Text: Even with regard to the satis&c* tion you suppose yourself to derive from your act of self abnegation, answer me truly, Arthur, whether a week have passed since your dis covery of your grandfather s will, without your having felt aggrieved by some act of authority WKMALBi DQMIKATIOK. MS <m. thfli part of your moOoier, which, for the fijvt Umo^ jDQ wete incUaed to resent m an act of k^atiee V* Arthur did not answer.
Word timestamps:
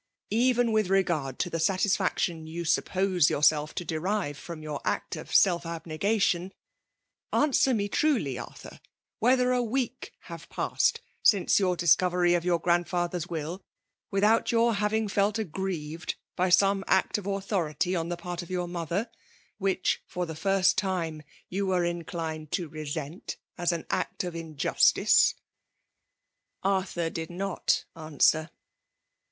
Even 0.33 0.71
with 0.71 0.87
regard 0.89 1.37
to 1.37 1.47
the 1.47 1.59
satis&c* 1.59 2.03
tion 2.17 2.47
you 2.47 2.65
suppose 2.65 3.29
yourself 3.29 3.75
to 3.75 3.85
derive 3.85 4.35
from 4.35 4.63
your 4.63 4.81
act 4.83 5.15
of 5.15 5.31
self 5.31 5.63
abnegation, 5.63 6.51
answer 7.31 7.71
me 7.71 7.87
truly, 7.87 8.35
Arthur, 8.35 8.79
whether 9.19 9.51
a 9.51 9.61
week 9.61 10.11
have 10.21 10.49
passed 10.49 11.01
since 11.21 11.59
your 11.59 11.75
dis 11.77 11.95
covery 11.95 12.35
of 12.35 12.43
your 12.43 12.57
grandfather 12.57 13.17
s 13.17 13.27
will, 13.27 13.61
without 14.09 14.51
your 14.51 14.73
having 14.73 15.07
felt 15.07 15.37
aggrieved 15.37 16.15
by 16.35 16.49
some 16.49 16.83
act 16.87 17.19
of 17.19 17.27
authority 17.27 17.91
WKMALBi 17.91 17.93
DQMIKATIOK. 17.93 17.99
MS 17.99 18.01
<m. 18.01 18.15
thfli 18.17 18.21
part 18.23 18.41
of 18.41 18.49
your 18.49 18.67
moOoier, 18.67 19.07
which, 19.59 20.01
for 20.07 20.25
the 20.25 20.33
fijvt 20.33 20.75
Umo^ 20.77 21.23
jDQ 21.51 21.61
wete 21.61 22.05
incUaed 22.07 22.49
to 22.49 22.67
resent 22.67 23.37
m 23.55 23.67
an 23.69 23.85
act 23.91 24.23
of 24.23 24.33
k^atiee 24.33 25.35
V* 25.35 25.37
Arthur 26.63 27.11
did 27.11 27.29
not 27.29 27.85
answer. 27.95 28.49